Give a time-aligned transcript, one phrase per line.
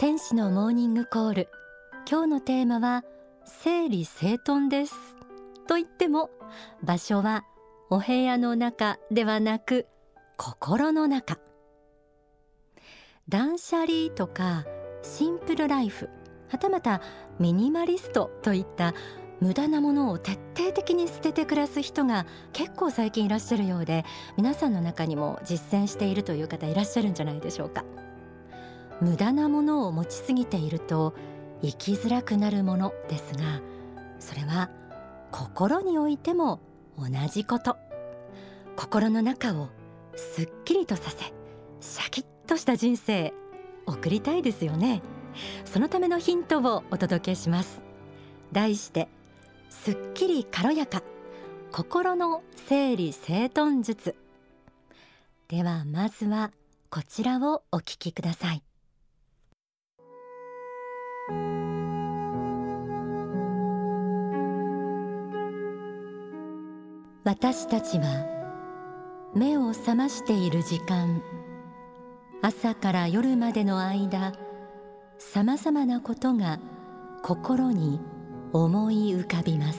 [0.00, 1.48] 天使のモーニングコール。
[2.08, 3.02] 今日のテーマは
[3.44, 4.94] 整理整頓です。
[5.66, 6.30] と言っても
[6.84, 7.44] 場所は
[7.90, 9.88] お部屋の中ではなく
[10.36, 11.40] 心の中。
[13.28, 14.66] 断捨離とか
[15.02, 16.08] シンプルライフ
[16.48, 17.02] はたまた
[17.40, 18.94] ミニマリストといった
[19.40, 24.04] 無駄なものを徹底的に捨てて暮らす人が結構最近いらっしゃるようで
[24.36, 27.84] 皆さんの中にも実践しているという方いらっしゃるんじゃないでしょうか。
[29.00, 31.14] 無駄なものを持ちすぎていると
[31.62, 33.60] 生きづらくなるものですが
[34.18, 34.70] それは
[35.30, 36.60] 心においても
[36.98, 37.76] 同じこと。
[38.78, 39.70] 心の中を
[40.14, 41.32] すっきりとさせ
[41.80, 43.34] シャキッとした人生
[43.86, 45.02] 送りたいですよね。
[45.64, 47.82] そのためのヒントをお届けします。
[48.52, 49.08] 題して
[49.68, 51.02] すっきり軽やか
[51.72, 54.14] 心の整理整頓術。
[55.48, 56.52] ではまずは
[56.88, 58.67] こちらをお聞きください。
[67.28, 68.26] 私たちは
[69.34, 71.22] 目を覚ましている時間
[72.40, 74.32] 朝から夜までの間
[75.18, 76.58] さまざまなことが
[77.22, 78.00] 心に
[78.54, 79.78] 思い浮かびます。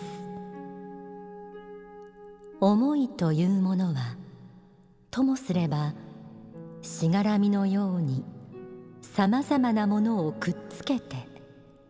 [2.59, 4.15] 思いというものは
[5.09, 5.95] ともすれば
[6.83, 8.23] しがらみのように
[9.01, 11.15] さまざまなものをくっつけて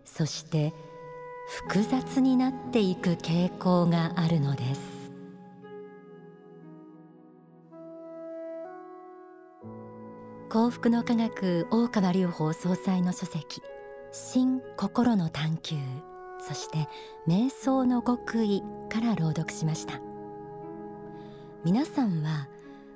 [0.06, 0.74] そして
[1.68, 4.99] 複雑になっていく傾向があるのです。
[10.50, 13.62] 幸福の科学大川隆法総裁の書籍
[14.12, 15.76] 新心の探求
[16.40, 16.88] そして
[17.28, 20.02] 瞑想の極意から朗読しました。
[21.64, 22.48] 皆さんは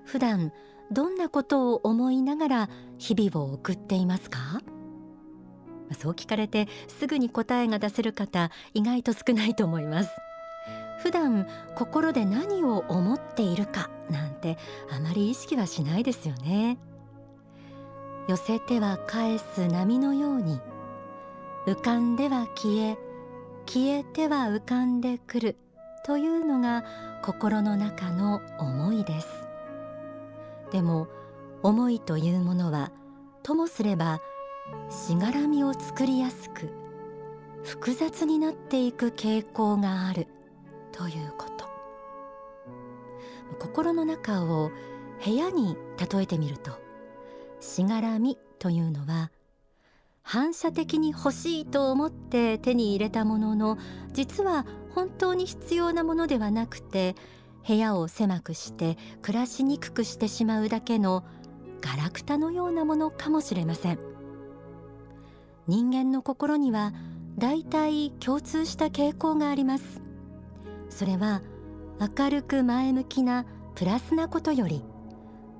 [0.04, 0.52] 普段
[0.92, 4.40] どんなことを思いながら日々を送っていますか？
[5.96, 10.10] そう聞かれてすぐに答えが出せる方意外と少ないと思います。
[11.04, 14.58] 普段心で何を思っているかなんて
[14.90, 16.80] あまり意識はしないですよね。
[18.28, 20.60] 寄せては返す波のように。
[21.66, 22.98] 浮かんでは消え
[23.66, 25.56] 消えては浮かんでくる
[26.06, 26.84] というのが
[27.24, 29.28] 心の中の思いです。
[30.72, 31.08] でも
[31.62, 32.92] 思いというものは
[33.44, 34.20] ともすれば
[34.90, 36.70] しがらみを作りやすく
[37.64, 40.28] 複雑になっていく傾向がある
[40.92, 41.64] ということ。
[43.60, 44.72] 心の中を
[45.24, 46.83] 部屋に例えてみると
[47.64, 49.32] しがらみというのは
[50.22, 53.78] 反射的に欲しいと思って手に入れたものの
[54.14, 57.16] 実は本当に必要なものではなくて
[57.68, 61.24] 部屋を狭くして暮らしにくくしてしまうだけの
[61.82, 64.00] ガラクタのようなものかもしれません。
[65.68, 66.94] 人間の心には
[67.38, 70.02] だいたい共通した傾向があります。
[70.90, 71.42] それは
[72.18, 73.46] 明るく前向きな
[73.76, 74.84] プラスなことより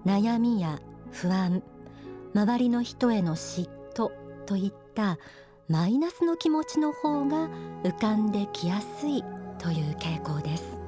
[0.06, 0.80] 悩みや
[1.12, 1.64] 不安
[2.34, 4.12] 周りの人への嫉妬
[4.46, 5.20] といった
[5.70, 7.50] マイナスの気持ちの方が
[7.84, 9.24] 浮かんできやすい
[9.60, 10.80] という傾向です。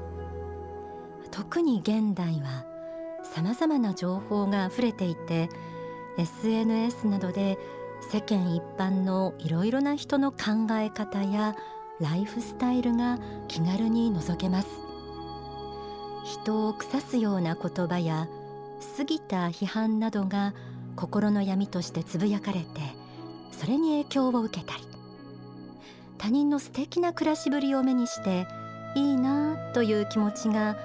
[1.31, 2.65] 特に現代は
[3.23, 5.49] 様々な情報があふれていて
[6.17, 7.57] SNS などで
[8.11, 11.55] 世間一般のいろいろな人の考え方や
[11.99, 14.67] ライフスタイルが気軽に覗けます。
[16.23, 18.27] 人を腐すような言葉や
[18.97, 20.53] 過ぎた批判などが
[20.95, 22.65] 心の闇としてつぶやかれて
[23.51, 24.95] それに影響を受けたり。
[26.17, 28.47] 他人の素敵な暮らしぶりを目にして
[28.95, 30.77] いいなという気持ちが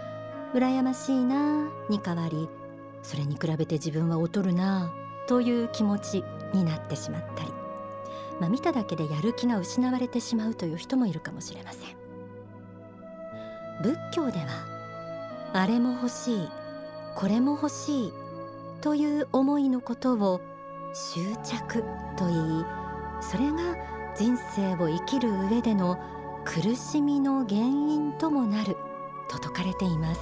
[0.52, 2.48] 羨ましいなに変わり
[3.02, 4.92] それに比べて自分は劣るな
[5.28, 7.50] という気持ちになってしまったり、
[8.40, 11.96] まあ、見ただけでやる気が失われてしまうという人もいるかもしれません。
[13.82, 14.46] 仏教では
[15.54, 16.48] あれも欲しい
[17.14, 18.12] これも欲しい
[18.80, 20.40] という思いのことを
[20.94, 21.84] 執着
[22.16, 22.64] と言い
[23.20, 23.76] それが
[24.16, 25.98] 人生を生きる上での
[26.44, 28.76] 苦しみの原因ともなる
[29.28, 30.20] と説かれています。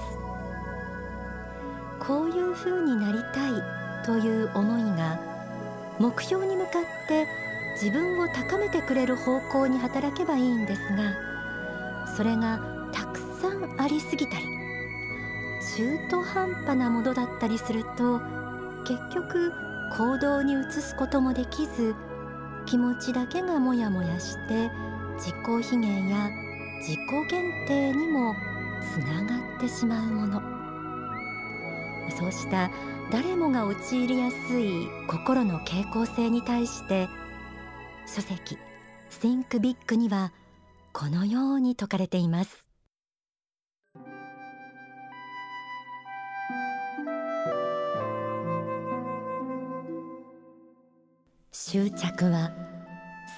[1.99, 3.51] こういうふうになりたい
[4.05, 5.19] という思いが
[5.99, 7.27] 目標に向かって
[7.73, 12.59] 自分を高めてくれる方向に働けばいいんですがそれが
[12.91, 14.45] たくさんありすぎたり
[15.75, 18.19] 中途半端なものだったりすると
[18.89, 19.53] 結局
[19.91, 21.93] 行動に移すこともできず
[22.65, 24.71] 気持ちだけがモヤモヤして
[25.19, 26.29] 自己卑下や
[26.79, 26.99] 自己
[27.29, 28.33] 限定にも
[28.81, 30.41] つながってしまうもの。
[32.17, 32.71] そうした
[33.11, 37.07] 誰もが陥りやすい心の傾向性に対して
[38.07, 38.57] 書籍
[39.11, 40.33] Think Big には
[40.93, 42.68] このように説かれています。
[51.71, 52.51] 執着は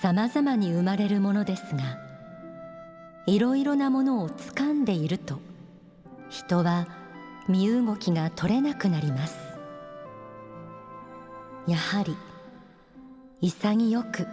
[0.01, 1.99] 様々に生まれるものですが
[3.25, 5.41] いろいろなものを掴んでいると
[6.29, 6.87] 人は
[7.49, 9.37] 身動きが取れなくなります。
[11.67, 12.15] やはり
[13.41, 14.27] 潔く捨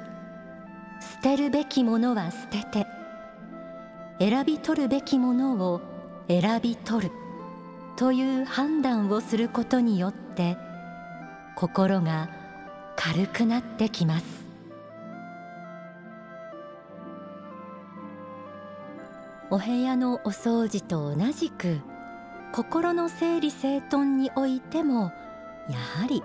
[1.21, 2.87] てるべきものは捨てて
[4.21, 5.81] 選び取るべきものを
[6.29, 7.13] 選び取る
[7.97, 10.57] という判断をすることによって
[11.57, 12.38] 心が
[13.01, 14.25] 軽くなってきます。
[19.51, 21.79] お部屋のお掃除と同じく
[22.53, 25.13] 心の整理整頓においても
[25.71, 26.25] やはり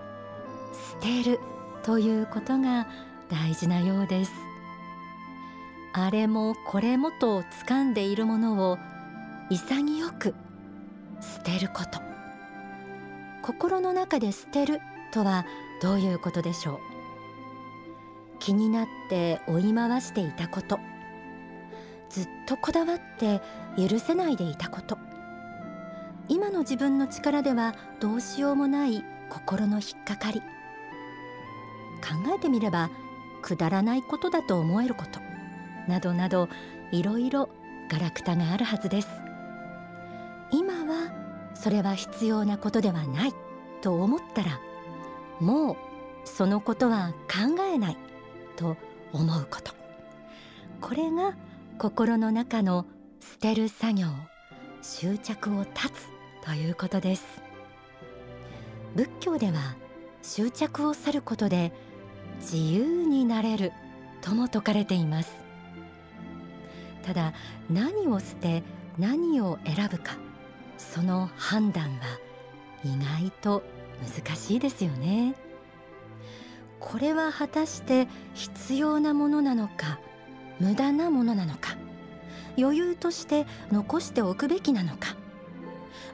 [1.00, 1.40] 捨てる
[1.84, 2.88] ということが
[3.30, 4.32] 大事なようです。
[5.94, 8.80] あれもこれもと掴んでいるものを
[9.52, 10.34] 潔く
[11.22, 12.02] 捨てること。
[13.44, 14.82] 心の中で捨てる
[15.14, 15.46] とは
[15.82, 16.80] どういうことでしょう？
[18.40, 20.80] 気になって追い回していたこと。
[22.10, 23.42] ずっとこだわって
[23.78, 24.98] 許せないでいたこと。
[26.30, 30.42] 今の自分の力ではどうしようもない心の引っかかり。
[32.02, 32.90] 考えてみれば
[33.42, 35.20] くだらないことだと思えること。
[35.88, 36.50] などなど
[36.92, 37.50] いろいろ
[37.90, 39.10] ガラクタがあるはずです。
[40.52, 41.12] 今は
[41.54, 43.34] それは必要なことではない
[43.82, 44.60] と思ったら
[45.40, 45.76] もう
[46.26, 47.98] そのことは考えない
[48.56, 48.78] と
[49.12, 49.74] 思うこと。
[50.82, 51.36] これが
[51.78, 52.86] 心の中の
[53.20, 54.08] 捨てる作業
[54.82, 56.10] 執着を断つ
[56.46, 57.42] ということです。
[58.96, 59.76] 仏教では
[60.22, 61.72] 執着を去ることで
[62.40, 63.72] 自由になれる
[64.22, 65.36] とも説かれています。
[67.04, 67.34] ただ
[67.70, 68.64] 何を捨て
[68.98, 70.16] 何を選ぶか
[70.78, 72.20] その判断は
[72.84, 73.64] 意外と
[74.02, 75.36] 難しいですよね。
[76.80, 80.00] これは果たして必要なものなのか
[80.60, 81.78] 無駄なものなのか
[82.58, 85.16] 余裕として残しておくべきなのか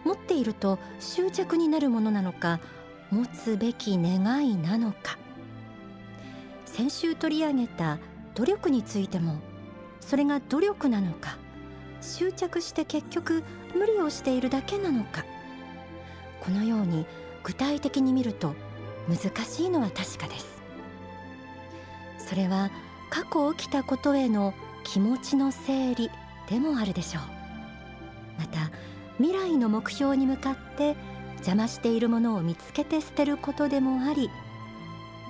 [0.06, 2.60] 持っていると執着になるものなのか
[3.10, 5.18] 持つべき願いなのか。
[6.80, 7.98] 先週取り上げた
[8.36, 9.40] 努力についても
[10.00, 11.38] それが努力なのか
[12.00, 13.44] 執着して結局
[13.76, 15.26] 無理をしているだけなのか
[16.40, 17.06] このように
[17.44, 18.53] 具体的に見ると
[19.07, 20.62] 難しいのは確かです。
[22.18, 22.69] それは
[23.09, 24.53] 過去起きたことへの
[24.83, 26.12] 気持ちの整理
[26.47, 27.24] でもあるでしょう。
[28.39, 28.71] また
[29.18, 30.95] 未来の目標に向かって
[31.38, 34.30] 邪魔しているものを見つけて捨てることでもあり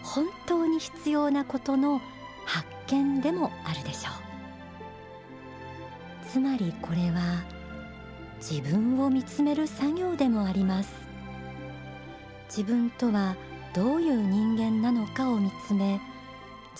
[0.04, 2.02] 本当に必要なことの
[2.46, 4.14] 発見でもあるでしょう。
[6.28, 7.44] つまりこれは
[8.38, 11.09] 自分を見つめる作業でもあります。
[12.50, 13.36] 自分とは
[13.74, 16.02] どういう人間なのかを見つめ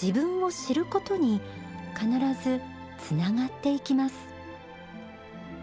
[0.02, 1.40] 自分を知ることに
[1.96, 2.10] 必
[2.44, 2.60] ず
[2.98, 4.16] つながっていきます。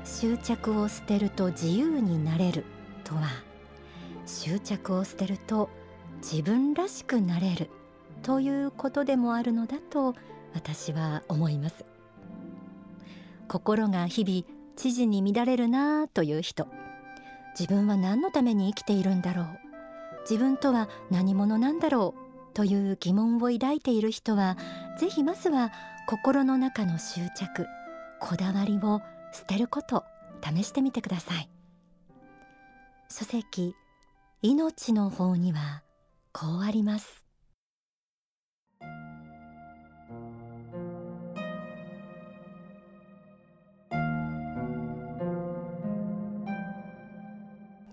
[0.05, 2.65] 執着を捨てると自由になれる
[3.03, 3.23] とは
[4.25, 5.69] 執着を捨てると
[6.19, 7.71] 自分らしくなれる
[8.23, 10.15] ということでもあるのだと
[10.55, 11.85] 私は思います。
[13.49, 14.45] 心が日々
[14.77, 16.67] 知事に乱れるなという人
[17.59, 19.66] 自分は何のために生きているんだろう。
[20.29, 22.15] 自分とは何者なんだろ
[22.51, 24.57] うという疑問を抱いている人は
[24.99, 25.73] ぜひまずは
[26.09, 27.67] 心の中の執着
[28.21, 29.01] こだわりを
[29.33, 30.05] 捨てること
[30.43, 31.49] 試してみてください。
[33.09, 33.75] 書籍
[34.43, 35.83] 命の方には
[36.33, 37.25] こうあります。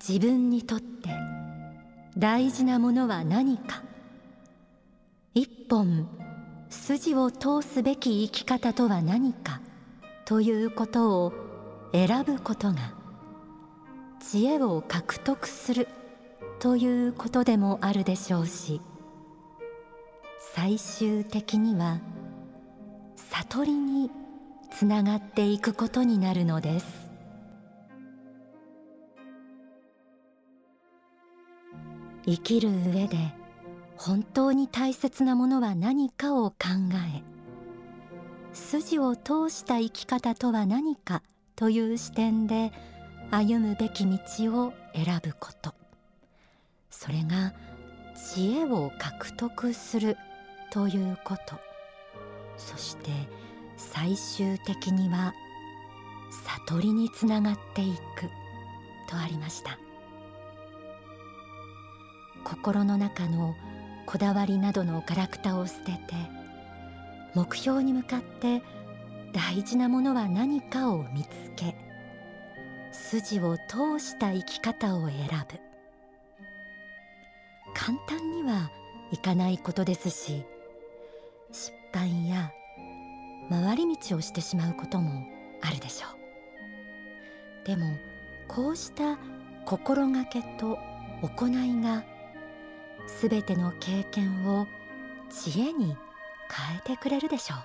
[0.06, 1.23] 自分にとって
[2.18, 3.82] 大事なものは何か。
[5.34, 6.08] 一本
[6.70, 9.62] 筋を通すべき生き方とは何か。
[10.26, 11.34] ということを
[11.92, 12.94] 選ぶことが。
[14.20, 15.88] 知恵を獲得する。
[16.60, 18.80] ということでもあるでしょうし。
[20.54, 22.00] 最終的には。
[23.16, 24.12] 悟りに
[24.72, 27.03] つながっていくことになるのです。
[32.26, 33.18] 生きる上で
[33.98, 36.58] 本当に大切なものは何かを考
[37.18, 37.24] え
[38.54, 41.24] 筋を通した生き方とは何か
[41.56, 42.72] という視点で
[43.32, 44.18] 歩むべき道
[44.66, 45.74] を選ぶこと。
[46.92, 47.54] それが
[48.16, 50.18] 知恵を獲得する
[50.72, 51.60] ということ。
[52.58, 53.10] そして
[53.78, 55.34] 最終的には
[56.68, 58.30] 悟りにつながっていく
[59.10, 59.83] とありました。
[62.44, 63.56] 心の中の
[64.06, 66.00] こだわりなどのガラクタを捨てて
[67.34, 68.62] 目標に向かって
[69.34, 71.76] 大事なものは何かを見つけ
[72.92, 75.18] 筋を通した生き方を選
[75.50, 75.60] ぶ。
[77.74, 78.70] 簡単には
[79.12, 80.46] いかないことですし
[81.52, 82.52] 失敗や
[83.50, 85.26] 回り道をしてしまうことも
[85.62, 86.08] あるでしょ
[87.64, 87.68] う。
[87.68, 87.86] でも
[88.48, 89.18] こうした
[89.66, 90.78] 心がけと
[91.22, 92.04] 行いが
[93.08, 94.68] すべての経験を
[95.30, 95.98] 知恵に
[96.50, 97.58] 変えてくれるでしょう。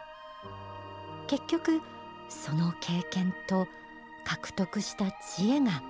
[1.26, 1.80] 結局
[2.28, 3.66] その経験と
[4.24, 5.82] 獲得した知恵が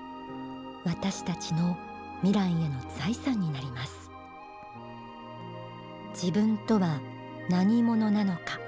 [0.85, 1.77] 私たちの
[2.23, 4.11] 未来への財産になります。
[6.11, 7.01] 自分とは
[7.49, 8.59] 何者なのか。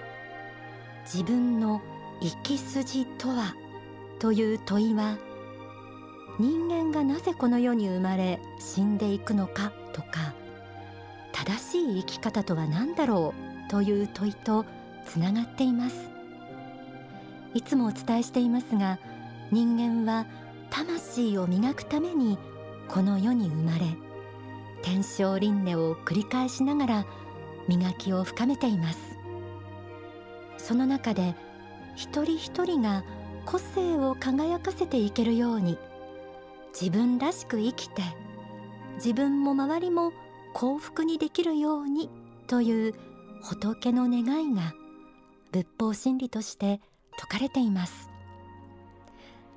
[1.05, 1.81] 自分の
[2.21, 3.55] 生き筋とは
[4.19, 5.17] という問いは
[6.39, 10.35] 人間がなぜこの世に生まれ死んでいくのかとか
[11.33, 13.35] 正しい生き方とは何だろ
[13.67, 14.65] うという問いと
[15.07, 16.11] つながっています。
[17.55, 18.99] いつもお伝えしていますが
[19.51, 20.27] 人間は
[20.71, 22.39] 魂を磨くために
[22.89, 23.81] この世に生まれ
[24.83, 27.07] 天正輪廻を繰り返しながら
[27.69, 28.99] 磨きを深めています。
[30.57, 31.35] その中で
[31.97, 33.03] 一人一人が
[33.47, 35.77] 個性を輝かせていけるように
[36.73, 38.03] 自分らしく生きて
[38.97, 40.13] 自分も周りも
[40.53, 42.11] 幸福にできるように
[42.47, 42.95] という
[43.43, 44.75] 仏の願いが
[45.53, 46.81] 仏法真理として
[47.17, 48.11] 説かれています。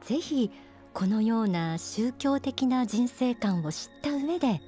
[0.01, 0.51] ぜひ
[0.93, 4.61] このような宗教的な人生観を知った上で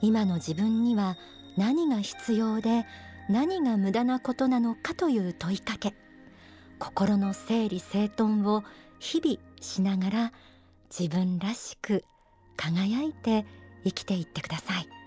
[0.00, 1.16] 今の自分には
[1.56, 2.86] 何が必要で
[3.28, 5.94] 何が無駄なことなのかという問いかけ
[6.78, 8.62] 心の整理整頓を
[9.00, 10.32] 日々しながら
[10.88, 12.04] 自分らしく
[12.56, 13.44] 輝いて
[13.84, 14.97] 生きていってください。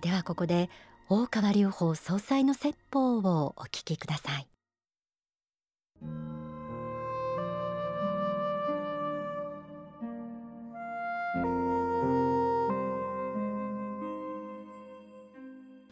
[0.00, 0.70] ではここで
[1.08, 4.48] 大川隆法総裁の説法をお聞きください。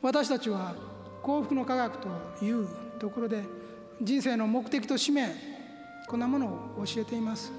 [0.03, 0.75] 私たちは
[1.23, 2.09] 幸福の科学と
[2.45, 3.45] いうところで
[4.03, 5.29] 人生の目的と使命
[6.09, 7.53] こんなものを教えています。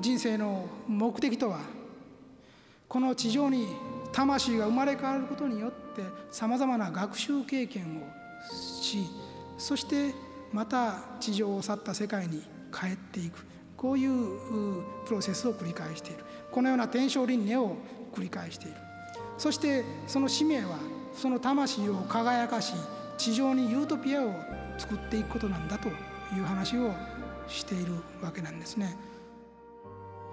[0.00, 1.60] 人生の目的とは
[2.88, 3.68] この地上に
[4.16, 9.06] 魂が生まれ変わることによってさまざまな学習経験をし
[9.58, 10.14] そして
[10.54, 12.42] また地上を去った世界に
[12.72, 13.44] 帰っていく。
[13.76, 14.40] こういう
[15.06, 16.24] プロセスを繰り返している。
[16.50, 17.76] このような天正輪廻を
[18.14, 18.76] 繰り返している。
[19.36, 20.78] そしてその使命は
[21.14, 22.72] その魂を輝かし
[23.18, 24.32] 地上にユートピアを
[24.78, 25.92] 作っていくことなんだとい
[26.40, 26.90] う話を
[27.48, 27.92] している
[28.22, 28.96] わけなんですね。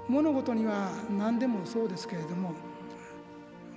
[0.07, 2.53] 物事には何でもそうですけれども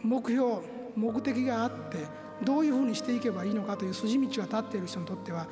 [0.03, 0.61] 目標
[0.95, 1.99] 目的があって
[2.43, 5.47] どういうふうにしていけばいいのかという筋道が立っている人にとっては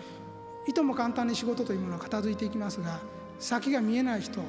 [0.66, 3.00] いとも簡単に仕事というものは片付いていきますが
[3.38, 4.40] 先が見えない人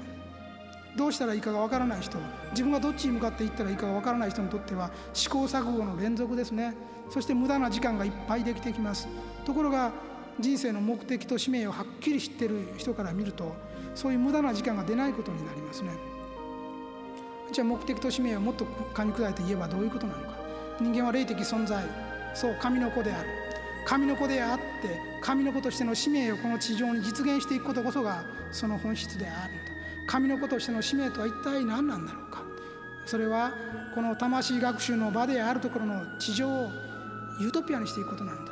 [0.98, 2.18] どうしたらいいかがわからない人
[2.52, 6.74] 自分がどっちに向かっていったらいいかがわからない人にとっては試行錯誤の連続ですね。
[7.10, 9.08] そして無駄な時間がいっぱいできてきます。
[9.46, 9.92] ところが
[10.40, 13.56] 人生の目的と使命をはっきり知ってる人から見ると
[13.94, 15.92] そういう無駄な時間が出ないことになりますね。
[17.55, 20.35] じゃあ目的と使命をもっと噛み砕いて言えばどういうことなのか。
[20.81, 21.85] 人間は霊的存在。
[22.33, 23.29] そう神の子である。
[23.85, 29.53] 神の子であって神の子としての使命をこの地上に実現していくことこそがその本質である
[30.05, 32.43] 神の子としての使命とは一体何なんだろうか。
[33.05, 33.53] それは
[33.93, 36.69] この魂学習の場であるところの地上を
[37.39, 38.51] ユートピアにしていくことなんだ。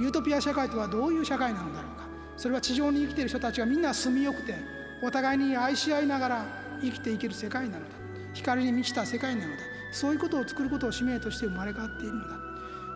[0.00, 2.08] ユートピア社会とはどういう社会なのだろうか。
[2.36, 4.56] それは地上に生きている人たちがみんな住みよくて
[5.04, 6.44] お互いに愛し合いながら
[6.82, 7.99] 生きていける世界なのだ。
[8.34, 9.62] 光に満ちた世界なのだ。
[9.92, 12.36] そういうことを作ることを使命として生まれ変わっているのだ。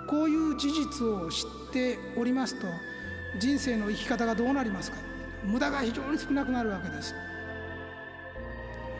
[0.06, 2.66] こういう事実を知っておりますと
[3.38, 4.98] 人生の生き方がどうなりますか。
[5.42, 7.14] 無駄が非常に少なくなるわけです。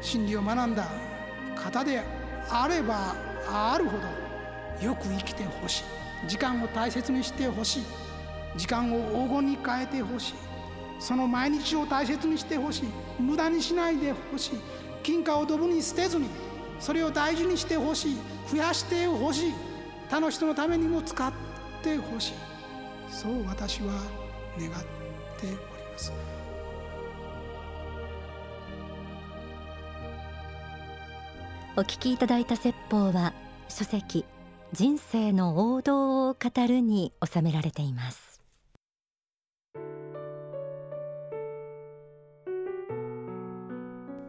[0.00, 0.87] 真理を学んだ
[1.57, 2.03] 方で
[2.50, 3.14] あれば
[3.49, 5.85] あるほどよく生きてほしい。
[6.29, 7.83] 時間を大切にしてほしい。
[8.57, 10.35] 時間を黄金に変えてほしい。
[11.00, 12.88] その毎日を大切にしてほしい。
[13.21, 14.61] 無駄にしないでほしい。
[15.04, 16.28] 金貨をドブに捨てずに
[16.80, 18.16] それを大事にしてほしい。
[18.50, 19.52] 増やしてほしい。
[20.11, 21.32] 他の人のためにも使っ
[21.82, 22.32] てほしい。
[23.11, 23.92] そう私は
[24.58, 24.73] 願っ
[25.38, 25.56] ており
[25.92, 26.12] ます。
[31.76, 33.34] お聞きいただいた説法は
[33.68, 34.25] 書籍
[34.73, 38.24] 人生の王道を語るに収められています。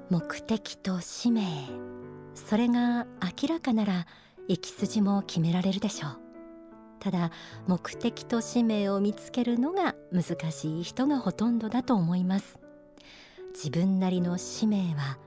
[0.10, 1.42] 目的と使命
[2.36, 3.08] それが
[3.42, 4.06] 明らかなら
[4.48, 6.20] 行き筋も決められるでしょう。
[7.00, 7.32] ただ
[7.68, 12.60] 目的と使命を見つけるのが難しい人がほとんどだと思います。
[13.54, 15.18] 自分なりの使命は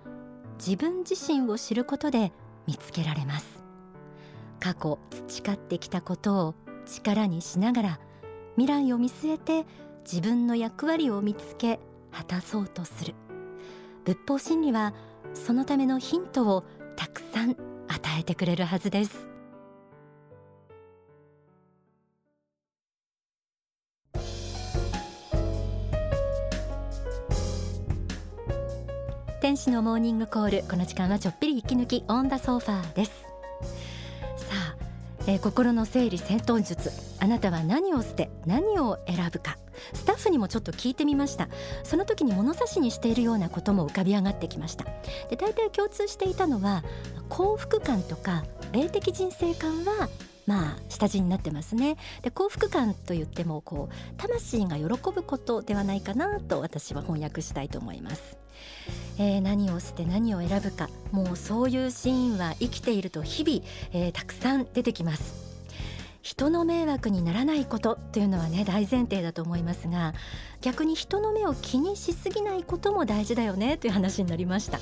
[0.59, 2.33] 自分自身を知ることで
[2.67, 3.63] 見つけられます。
[4.61, 6.55] 過去培ってきたことを
[6.87, 8.01] 力にしながら
[8.57, 9.67] 未来を見据えて
[10.05, 11.81] 自分の役割を見つけ
[12.13, 13.15] 果たそうとする。
[14.09, 14.95] 仏法真理は
[15.35, 16.65] そのためのヒントを
[16.97, 17.57] たくさん与
[18.19, 19.29] えてくれるはずです。
[29.43, 33.11] 天使のモーニングコールこの時間はちょっぴり息抜きオンダソファーです。
[33.11, 34.77] さあ、
[35.27, 39.59] えー、心の整理整頓術あなたは何を捨て何を選ぶか。
[39.95, 41.49] スタッフにもちょっと聞いてみました。
[41.83, 44.85] その時に物差しにしているようなことも浮かび上がってきました。
[45.31, 46.85] で大体共通していたのは
[47.29, 50.09] 幸福感とか霊的人生観は
[50.47, 51.97] まあ下地になってますね。
[52.23, 58.39] で幸福感と言ってもこう魂が喜ぶことではないかなと私は翻訳したいと思います。
[59.19, 63.61] えー、何をして何を選ぶかもうそういうシーンは生きていると日々、
[63.93, 65.48] えー、たくさん出てきます。
[66.23, 70.15] 人の迷惑にならないことというのはね大前提だと思いますが
[70.61, 74.79] 逆に人の目を気にしすぎないことも大事だよねという話になりました。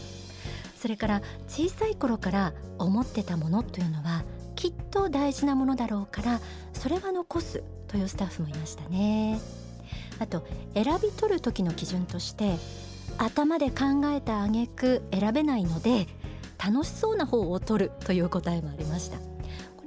[0.77, 4.25] それから小さい頃から思ってたものというのは
[4.55, 6.41] きっと大事なものだろうから
[6.73, 9.41] それは残すというスタッフもいましたね。
[10.19, 12.57] あと選び取る時の基準として
[13.19, 16.07] 頭で考えた挙句選べないので
[16.65, 19.36] 楽しそうな方を取るという答えもありました。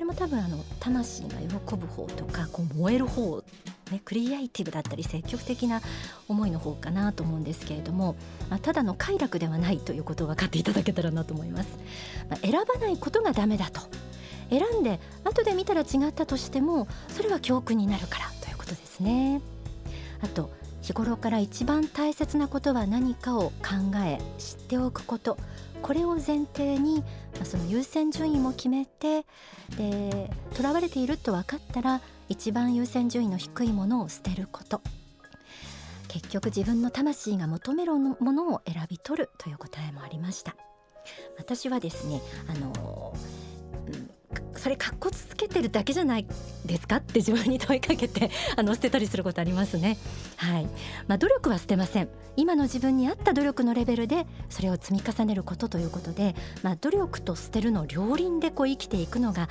[0.10, 3.44] も多分あの魂が喜ぶ方とかこう燃える方
[3.92, 5.82] ね、クリエイティブだったり積極的な
[6.28, 8.16] 思いの方かなと思うんですけれども、
[8.48, 11.70] まあ、ただの快楽ではないということを分かっていただけたらなと思います、
[12.30, 13.82] まあ、選ばないことがダメだと。
[14.52, 19.42] 選んで後で見たら違ったとしてもそれは教訓になるからということですね。
[20.22, 25.38] あと日頃から一番大切なことは何かを考え知っておくこと。
[25.82, 27.04] これを前提に
[27.44, 29.26] その優先順位も決めて
[29.78, 34.82] で囚われていると分かったら一番優先順位の低いものを捨てること。
[36.08, 40.56] 結局自分の魂が求めるものを選び取るという答えもありました。
[41.38, 42.74] 私はですねあの
[44.60, 46.26] それかっこつけてるだけじゃない
[46.66, 46.98] ですか？
[46.98, 49.98] って自分に問いかけて あの捨てたりすることありますね。
[50.38, 50.66] はい。
[51.08, 52.10] まあ、努力は捨てません。
[52.36, 59.50] 今の自分に合った努力のレベルでそれを積み重ねることということで、まあ、努力と捨てるの両輪でこう生きていくのが、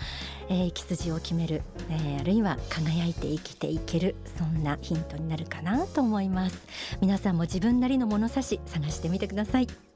[0.48, 4.16] えー、生き筋を決める、えー、あるいは輝いて生きていける。
[4.38, 6.58] そんなヒントになるかなと思います。
[7.00, 9.87] 皆さんも自分なりの物差し探してみてください。